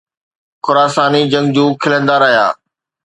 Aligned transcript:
خراساني 0.65 1.21
جنگجو 1.31 1.65
کلندا 1.81 2.15
رهيا. 2.21 2.47